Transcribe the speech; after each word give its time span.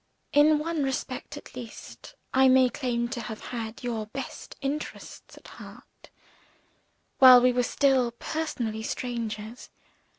"In 0.33 0.57
one 0.57 0.81
respect 0.81 1.37
at 1.37 1.55
least, 1.55 2.15
I 2.33 2.47
may 2.47 2.69
claim 2.69 3.07
to 3.09 3.21
have 3.21 3.39
had 3.49 3.83
your 3.83 4.07
best 4.07 4.55
interests 4.59 5.37
at 5.37 5.47
heart 5.47 6.09
while 7.19 7.39
we 7.39 7.51
were 7.53 7.61
still 7.61 8.09
personally 8.09 8.81
strangers. 8.81 9.69